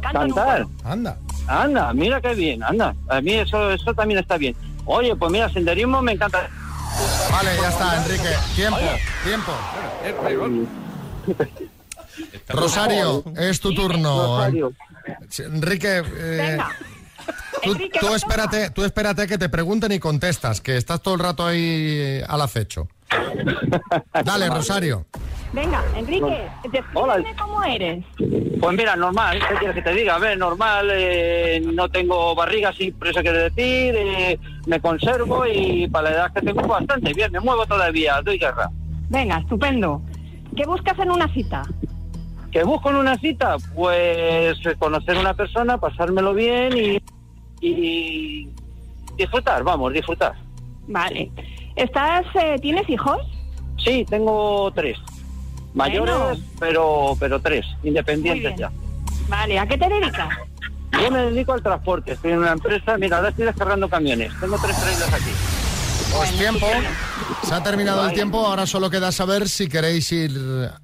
[0.00, 0.62] Canto en un Cantar.
[0.62, 0.70] coro.
[0.84, 1.16] Anda.
[1.46, 2.94] Anda, mira qué bien, anda.
[3.08, 4.54] A mí eso, eso también está bien.
[4.84, 6.48] Oye, pues mira, senderismo me encanta.
[7.30, 8.28] Vale, ya está, Enrique.
[8.54, 8.78] Tiempo,
[9.24, 9.52] tiempo.
[12.48, 14.36] Rosario, es tu turno.
[14.38, 14.72] Rosario.
[15.38, 16.02] Enrique, eh,
[16.50, 16.70] Venga.
[17.62, 21.14] tú, Enrique, tú ¿cómo espérate, tú espérate que te pregunten y contestas, que estás todo
[21.14, 22.88] el rato ahí eh, al acecho.
[24.24, 25.06] Dale, Rosario.
[25.52, 28.04] Venga, Enrique, descríbeme cómo eres.
[28.60, 30.14] Pues mira, normal, ¿qué quieres que te diga?
[30.14, 35.88] A ver, normal, eh, no tengo barriga, por eso quiere decir, eh, me conservo y
[35.88, 38.70] para la edad que tengo bastante bien, me muevo todavía, doy guerra.
[39.08, 40.02] Venga, estupendo.
[40.56, 41.62] ¿Qué buscas en una cita?
[42.50, 43.56] ¿Qué busco en una cita?
[43.74, 47.02] Pues eh, conocer a una persona, pasármelo bien y,
[47.60, 48.48] y
[49.16, 50.32] disfrutar, vamos, disfrutar.
[50.88, 51.30] Vale.
[51.76, 53.18] ¿Estás, eh, ¿Tienes hijos?
[53.78, 54.98] Sí, tengo tres.
[55.72, 56.40] Mayores, Bueno.
[56.58, 58.72] pero pero tres, independientes ya.
[59.28, 60.28] Vale, ¿a qué te dedicas?
[61.00, 64.58] Yo me dedico al transporte, estoy en una empresa, mira, ahora estoy descargando camiones, tengo
[64.60, 65.30] tres trailers aquí.
[66.16, 66.66] Pues tiempo.
[67.44, 70.30] Se ha terminado el tiempo, ahora solo queda saber si queréis ir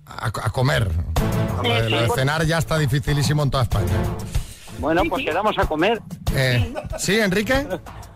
[0.06, 0.90] a, a comer.
[1.62, 3.92] Lo de, lo de cenar ya está dificilísimo en toda España.
[4.78, 6.00] Bueno, pues quedamos a comer.
[6.34, 7.66] Eh, ¿Sí, Enrique?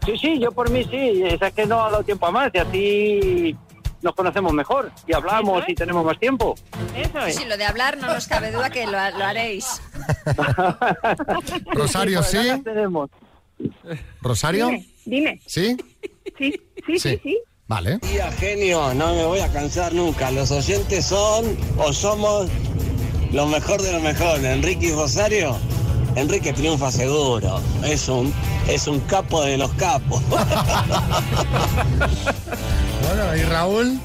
[0.05, 1.23] Sí, sí, yo por mí sí.
[1.25, 3.57] Es que no ha dado tiempo a más y así
[4.03, 6.55] nos conocemos mejor y hablamos y tenemos más tiempo.
[6.97, 7.37] Eso es.
[7.37, 9.81] Sí, lo de hablar no nos cabe duda que lo, lo haréis.
[11.73, 12.39] Rosario, Sí,
[12.93, 13.11] pues.
[14.23, 14.67] ¿Rosario?
[14.69, 15.41] Dime, dime.
[15.47, 15.77] ¿Sí?
[16.39, 16.53] Sí,
[16.87, 17.39] sí, sí, sí.
[17.69, 17.99] Vale.
[17.99, 20.31] Día genio, no me voy a cansar nunca.
[20.31, 22.49] Los oyentes son o somos
[23.33, 24.45] lo mejor de lo mejor.
[24.45, 25.57] Enrique y Rosario.
[26.17, 27.61] Enrique triunfa seguro.
[27.85, 28.35] Es un,
[28.69, 30.23] es un capo de los capos.
[33.03, 33.99] Bueno, ¿y Raúl?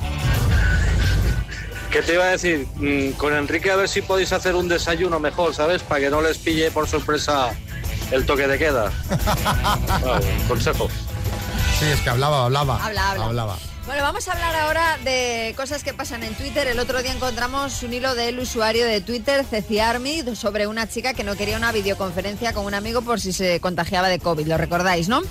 [1.92, 2.68] ¿Qué te iba a decir?
[2.76, 5.84] Mm, con Enrique a ver si podéis hacer un desayuno mejor, ¿sabes?
[5.84, 7.52] Para que no les pille por sorpresa
[8.12, 8.92] el toque de queda.
[10.04, 10.90] Vale, consejo.
[11.80, 12.84] Sí, es que hablaba, hablaba.
[12.84, 13.26] Habla, habla.
[13.26, 13.58] Hablaba.
[13.86, 16.68] Bueno, vamos a hablar ahora de cosas que pasan en Twitter.
[16.68, 21.14] El otro día encontramos un hilo del usuario de Twitter, Ceci Army, sobre una chica
[21.14, 24.48] que no quería una videoconferencia con un amigo por si se contagiaba de COVID.
[24.48, 25.22] ¿Lo recordáis, no?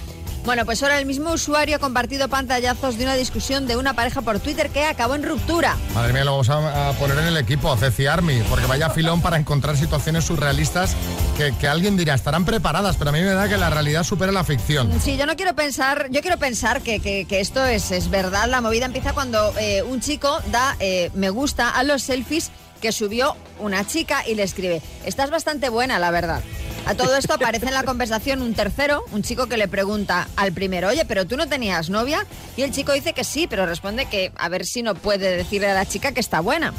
[0.44, 4.20] Bueno, pues ahora el mismo usuario ha compartido pantallazos de una discusión de una pareja
[4.20, 5.74] por Twitter que acabó en ruptura.
[5.94, 9.22] Madre mía, lo vamos a, a poner en el equipo, Ceci Army, porque vaya filón
[9.22, 10.94] para encontrar situaciones surrealistas
[11.38, 14.32] que, que alguien dirá, estarán preparadas, pero a mí me da que la realidad supera
[14.32, 14.92] la ficción.
[15.00, 18.46] Sí, yo no quiero pensar, yo quiero pensar que, que- que esto es, es verdad.
[18.46, 22.50] La movida empieza cuando eh, un chico da eh, me gusta a los selfies
[22.82, 26.42] que subió una chica y le escribe, estás bastante buena, la verdad.
[26.86, 30.52] A todo esto aparece en la conversación un tercero, un chico que le pregunta al
[30.52, 32.26] primero, oye, pero tú no tenías novia?
[32.56, 35.70] Y el chico dice que sí, pero responde que a ver si no puede decirle
[35.70, 36.74] a la chica que está buena.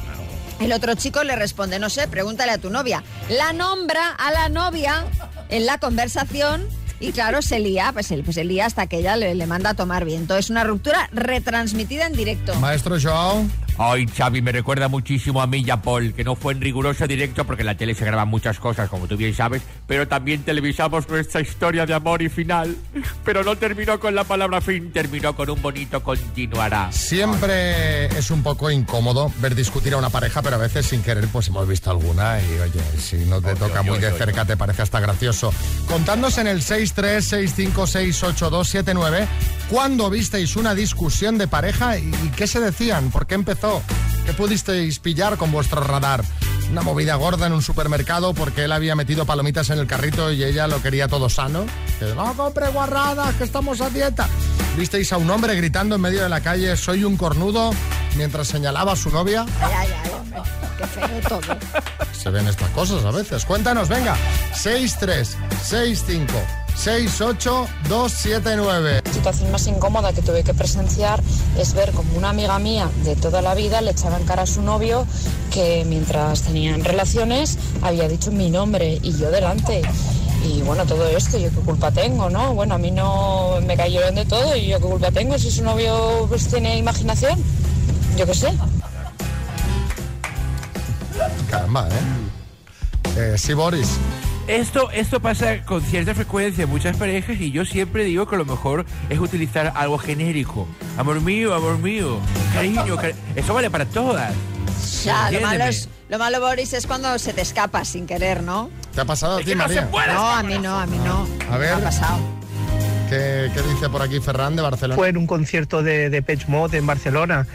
[0.59, 3.03] El otro chico le responde, no sé, pregúntale a tu novia.
[3.29, 5.05] La nombra a la novia
[5.49, 6.67] en la conversación
[6.99, 9.71] y claro, se lía, pues se, pues se lía hasta que ella le, le manda
[9.71, 10.37] a tomar viento.
[10.37, 12.53] Es una ruptura retransmitida en directo.
[12.55, 13.45] Maestro Joao.
[13.77, 17.07] Ay, Xavi, me recuerda muchísimo a mí y a Paul, que no fue en riguroso
[17.07, 20.43] directo porque en la tele se graban muchas cosas, como tú bien sabes, pero también
[20.43, 22.77] televisamos nuestra historia de amor y final.
[23.25, 26.89] Pero no terminó con la palabra fin, terminó con un bonito continuará.
[26.91, 31.27] Siempre es un poco incómodo ver discutir a una pareja, pero a veces sin querer
[31.27, 34.83] pues hemos visto alguna y oye, si no te toca muy de cerca te parece
[34.83, 35.53] hasta gracioso.
[35.87, 39.27] Contadnos en el 636568279
[39.69, 43.81] cuándo visteis una discusión de pareja y qué se decían, por qué empezó,
[44.25, 46.23] qué pudisteis pillar con vuestro radar.
[46.71, 50.43] Una movida gorda en un supermercado porque él había metido palomitas en el carrito y
[50.43, 51.65] ella lo quería todo sano.
[51.99, 54.27] Que no compre guarradas, que estamos a dieta.
[54.75, 57.71] Visteis a un hombre gritando en medio de la calle, soy un cornudo,
[58.17, 59.45] mientras señalaba a su novia.
[59.61, 60.41] Ay, ay, ay, hombre,
[60.77, 61.41] qué feo todo.
[62.11, 63.45] Se ven estas cosas a veces.
[63.45, 64.15] Cuéntanos, venga.
[64.53, 69.01] 6365 68279.
[69.05, 71.21] La situación más incómoda que tuve que presenciar
[71.57, 74.45] es ver como una amiga mía de toda la vida le echaba en cara a
[74.45, 75.07] su novio
[75.51, 79.81] que mientras tenían relaciones había dicho mi nombre y yo delante.
[80.43, 82.53] Y bueno, todo esto, ¿yo qué culpa tengo, no?
[82.53, 85.63] Bueno, a mí no me cayeron de todo y yo qué culpa tengo si su
[85.63, 87.41] novio pues tiene imaginación.
[88.15, 88.53] Yo qué sé.
[91.49, 91.91] Caramba, ¿eh?
[93.17, 93.87] Eh, sí, Boris.
[94.47, 98.45] Esto, esto pasa con cierta frecuencia en muchas parejas y yo siempre digo que lo
[98.45, 100.67] mejor es utilizar algo genérico.
[100.97, 102.19] Amor mío, amor mío,
[102.53, 104.33] cariño, cari- eso vale para todas.
[105.03, 108.69] Ya, lo malo, es, lo malo, Boris, es cuando se te escapa sin querer, ¿no?
[108.93, 109.89] ¿Te ha pasado a ti, María?
[109.91, 111.27] No, a mí no, a mí no.
[111.51, 111.75] A ver.
[111.75, 112.19] Me ha pasado.
[113.09, 114.95] ¿Qué, qué dice por aquí Ferran de Barcelona?
[114.95, 117.45] Fue en un concierto de, de Pech Mode en Barcelona.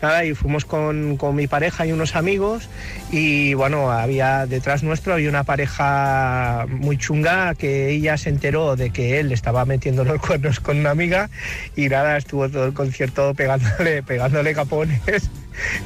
[0.00, 2.68] Nada, y fuimos con, con mi pareja y unos amigos.
[3.10, 8.90] Y bueno, había detrás nuestro había una pareja muy chunga que ella se enteró de
[8.90, 11.30] que él estaba metiendo los cuernos con una amiga.
[11.76, 15.00] Y nada, estuvo todo el concierto pegándole, pegándole capones.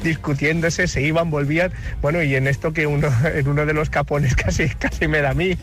[0.03, 1.71] discutiéndose, se iban, volvían,
[2.01, 5.31] bueno, y en esto que uno, en uno de los capones casi, casi me da
[5.31, 5.57] a mí.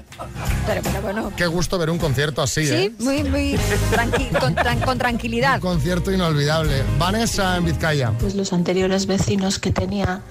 [0.66, 1.32] Pero, pero bueno.
[1.36, 2.90] Qué gusto ver un concierto así, ¿eh?
[2.98, 3.54] Sí, muy, muy
[3.92, 5.54] tranqui- con, tran- con tranquilidad.
[5.56, 6.82] Un concierto inolvidable.
[6.98, 8.10] Vanessa en Vizcaya.
[8.18, 10.22] Pues los anteriores vecinos que tenía,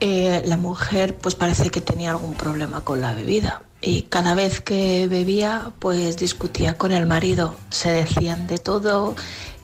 [0.00, 3.62] eh, la mujer pues parece que tenía algún problema con la bebida.
[3.80, 7.54] Y cada vez que bebía, pues discutía con el marido.
[7.70, 9.14] Se decían de todo,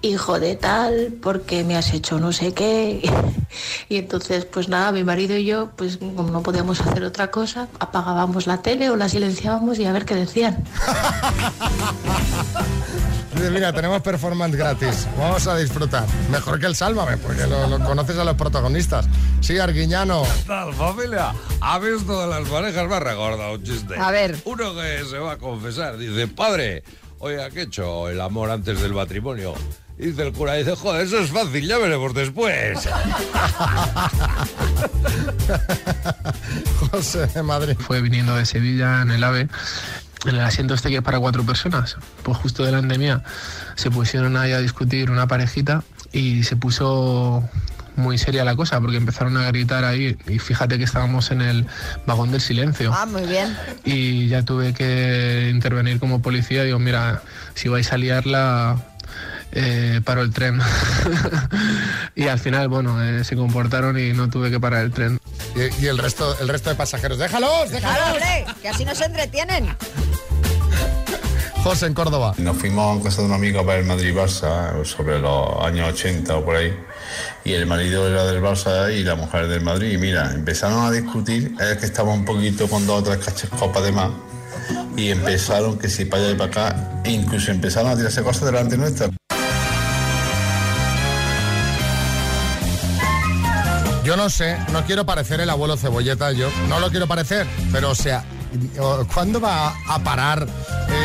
[0.03, 3.11] hijo de tal, porque me has hecho no sé qué.
[3.89, 7.69] Y entonces, pues nada, mi marido y yo, pues como no podíamos hacer otra cosa,
[7.79, 10.65] apagábamos la tele o la silenciábamos y a ver qué decían.
[13.35, 15.07] Dice, Mira, tenemos performance gratis.
[15.19, 16.05] Vamos a disfrutar.
[16.31, 19.07] Mejor que el Sálvame, porque lo, lo conoces a los protagonistas.
[19.41, 20.23] Sí, Arguiñano.
[20.23, 21.33] ¿Qué tal, familia?
[21.61, 22.89] ¿Ha visto de las parejas?
[22.89, 23.95] Me ha recordado un chiste.
[23.99, 24.37] A ver.
[24.45, 26.85] Uno que se va a confesar dice, padre,
[27.19, 29.55] oiga, ¿qué he hecho el amor antes del matrimonio?
[29.97, 32.81] Y dice el cura, dice, joder, eso es fácil, ya veremos después.
[36.91, 37.77] José de Madrid.
[37.79, 39.49] Fue viniendo de Sevilla en el AVE,
[40.25, 41.97] en el asiento este que es para cuatro personas.
[42.23, 43.23] Pues justo delante mía
[43.75, 45.83] se pusieron ahí a discutir una parejita
[46.13, 47.49] y se puso
[47.97, 51.67] muy seria la cosa porque empezaron a gritar ahí y fíjate que estábamos en el
[52.07, 52.93] vagón del silencio.
[52.95, 53.57] Ah, muy bien.
[53.85, 56.65] y ya tuve que intervenir como policía.
[56.65, 57.23] Digo, mira,
[57.55, 58.77] si vais a liarla,
[59.53, 60.61] eh, paro el tren.
[62.17, 65.21] y al final, bueno, eh, se comportaron y no tuve que parar el tren.
[65.55, 68.09] Y, y el resto, el resto de pasajeros, déjalos, déjalos.
[68.09, 69.77] hombre, que así no se entretienen.
[71.65, 72.35] José en Córdoba.
[72.37, 76.45] Nos fuimos a casa de un amigo para el Madrid-Barça sobre los años 80 o
[76.45, 76.79] por ahí.
[77.43, 79.93] Y el marido era del Barça y la mujer del Madrid.
[79.93, 81.55] Y mira, empezaron a discutir.
[81.59, 84.11] Es que estaba un poquito con dos o tres cachas copas de más.
[84.95, 87.01] Y empezaron que si para allá y para acá.
[87.03, 89.09] E incluso empezaron a tirarse cosas delante nuestra.
[94.05, 97.93] Yo no sé, no quiero parecer el abuelo cebolleta, yo no lo quiero parecer, pero
[97.93, 98.23] o sea,
[99.15, 100.47] ¿cuándo va a parar
[100.91, 101.04] eh,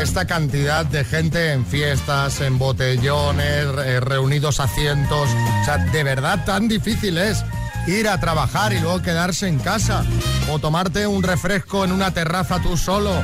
[0.00, 5.28] esta cantidad de gente en fiestas, en botellones, eh, reunidos a cientos?
[5.62, 7.44] O sea, de verdad tan difícil es
[7.86, 10.04] ir a trabajar y luego quedarse en casa
[10.50, 13.22] o tomarte un refresco en una terraza tú solo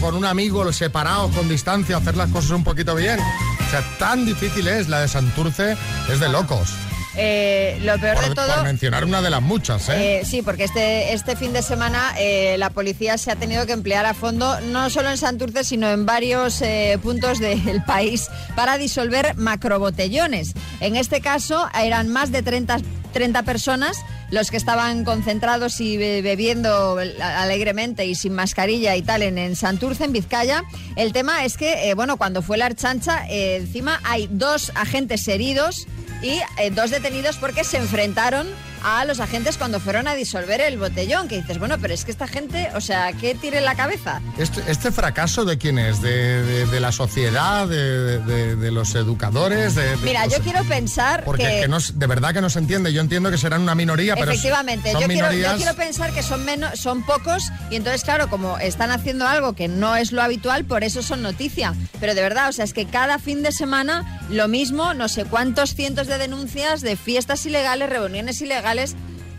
[0.00, 3.18] con un amigo separado con distancia, hacer las cosas un poquito bien.
[3.20, 5.76] O sea, tan difícil es la de Santurce,
[6.10, 6.68] es de locos.
[7.16, 8.54] Eh, lo peor de Por, todo...
[8.54, 10.20] por mencionar una de las muchas, ¿eh?
[10.20, 13.72] Eh, sí, porque este, este fin de semana eh, la policía se ha tenido que
[13.72, 18.78] emplear a fondo, no solo en Santurce, sino en varios eh, puntos del país para
[18.78, 20.54] disolver macrobotellones.
[20.80, 22.78] En este caso eran más de 30,
[23.12, 23.96] 30 personas
[24.30, 29.54] los que estaban concentrados y be- bebiendo alegremente y sin mascarilla y tal en, en
[29.54, 30.64] Santurce, en Vizcaya.
[30.96, 35.28] El tema es que, eh, bueno, cuando fue la archancha, eh, encima hay dos agentes
[35.28, 35.86] heridos
[36.24, 38.48] y eh, dos detenidos porque se enfrentaron
[38.84, 41.26] a los agentes cuando fueron a disolver el botellón.
[41.28, 44.20] Que dices, bueno, pero es que esta gente, o sea, ¿qué tire en la cabeza?
[44.38, 46.00] Este, este fracaso de quién es?
[46.02, 47.66] ¿De, de- de la sociedad?
[47.66, 49.74] ¿De, los educadores?
[49.74, 51.60] De, Mira, yo quiero pensar Porque que...
[51.62, 52.92] que no, de verdad que no se entiende.
[52.92, 55.56] Yo entiendo que serán una minoría, pero Efectivamente, son yo quiero, yo minorías.
[55.56, 59.68] quiero pensar que son menos, son pocos y entonces claro, como están haciendo algo que
[59.68, 61.74] no es lo habitual, por eso son noticia.
[62.00, 65.24] Pero de verdad, o sea, es que cada fin de semana lo mismo, no sé
[65.24, 68.73] cuántos cientos de denuncias de fiestas ilegales, reuniones ilegales.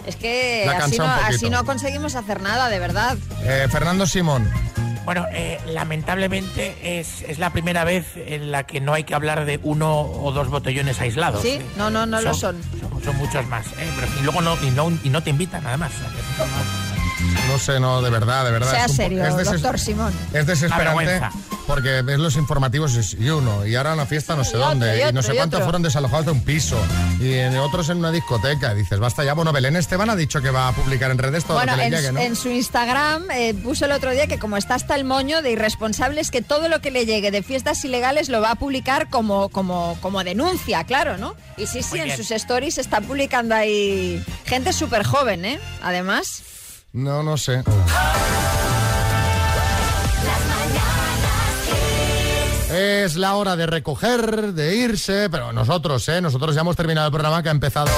[0.06, 3.18] Es que así no, así conseguimos hacer nada, de verdad.
[3.44, 4.48] Eh, Fernando Simón.
[5.04, 9.46] Bueno, eh, lamentablemente es, es la primera vez en la que no hay que hablar
[9.46, 11.42] de uno o dos botellones aislados.
[11.44, 11.66] Sí, ¿eh?
[11.78, 12.58] no, no, no lo son.
[12.80, 13.68] Son, son muchos más.
[13.68, 13.88] ¿eh?
[14.00, 15.92] Pero- y luego no y, no, y no te invitan, además.
[17.48, 18.72] No sé, no, de verdad, de verdad.
[18.72, 20.14] Sea es un po- serio, es doctor Simón.
[20.34, 21.22] Es desesperante.
[21.68, 25.00] Porque ves los informativos y uno, y ahora una fiesta no sé Y otro, dónde,
[25.06, 26.78] y y, no sé cuántos fueron desalojados de un piso,
[27.20, 28.74] y en otros en una discoteca.
[28.74, 29.34] Y dices, basta ya.
[29.34, 31.86] Bueno, Belén Esteban ha dicho que va a publicar en redes todo Bueno, lo que
[31.86, 32.20] en, le llegue, ¿no?
[32.20, 35.52] en su Instagram eh, puso el otro día que como está hasta el moño de
[35.52, 39.50] irresponsables, que todo lo que le llegue de fiestas ilegales lo va a publicar como,
[39.50, 41.36] como, como denuncia, claro, ¿no?
[41.58, 42.18] Y sí, sí, Muy en bien.
[42.18, 45.60] sus stories está publicando ahí gente súper joven, ¿eh?
[45.82, 46.44] Además.
[46.94, 47.64] No, no sé.
[52.76, 56.20] Es la hora de recoger, de irse, pero nosotros, ¿eh?
[56.20, 57.90] Nosotros ya hemos terminado el programa que ha empezado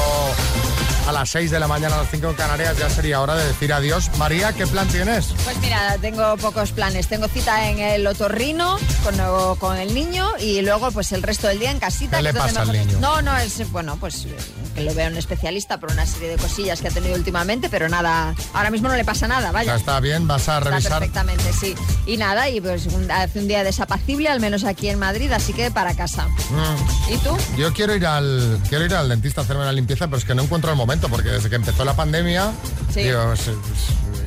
[1.08, 2.78] a las 6 de la mañana, a las 5 en Canarias.
[2.78, 4.10] Ya sería hora de decir adiós.
[4.18, 5.28] María, ¿qué plan tienes?
[5.44, 7.08] Pues mira, tengo pocos planes.
[7.08, 11.60] Tengo cita en el otorrino con, con el niño y luego pues el resto del
[11.60, 12.18] día en casita.
[12.18, 12.98] ¿Qué le pasa al niño?
[13.00, 14.36] No, no, es bueno, pues eh,
[14.76, 17.88] que lo vea un especialista por una serie de cosillas que ha tenido últimamente, pero
[17.90, 19.76] nada, ahora mismo no le pasa nada, Ya vaya.
[19.76, 20.92] está bien, vas a Está revisar.
[21.00, 21.76] perfectamente, sí.
[22.06, 25.54] Y nada, y pues un- hace un día desapacible, al menos aquí en Madrid, así
[25.54, 26.28] que para casa.
[26.28, 27.14] Mm.
[27.14, 27.38] ¿Y tú?
[27.58, 30.34] Yo quiero ir al quiero ir al dentista a hacerme la limpieza, pero es que
[30.36, 32.52] no encuentro el momento, porque desde que empezó la pandemia,
[32.94, 33.04] Sí.
[33.04, 33.58] digo, se- se-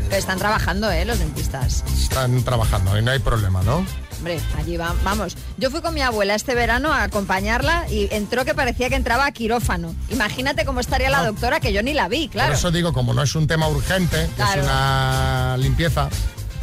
[0.09, 1.05] Pero están trabajando, ¿eh?
[1.05, 1.85] Los dentistas.
[2.01, 3.85] están trabajando y no hay problema, ¿no?
[4.19, 5.35] Hombre, allí va- vamos.
[5.57, 9.25] Yo fui con mi abuela este verano a acompañarla y entró que parecía que entraba
[9.27, 9.95] a quirófano.
[10.11, 12.51] Imagínate cómo estaría la doctora, que yo ni la vi, claro.
[12.51, 16.09] Por eso digo, como no es un tema urgente, que es una limpieza,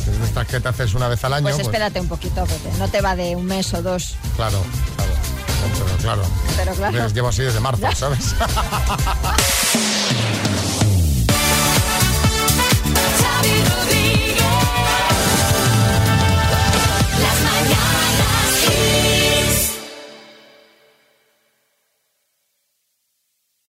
[0.05, 2.77] de estas que te haces una vez al año, Pues pues, espérate un poquito, porque
[2.77, 4.15] no te va de un mes o dos.
[4.35, 4.61] claro,
[4.95, 5.11] claro.
[5.73, 6.21] Pero claro.
[6.57, 7.07] Pero claro.
[7.09, 7.87] Llevo así desde marzo.
[7.95, 8.35] ¿sabes?
[13.49, 14.06] melody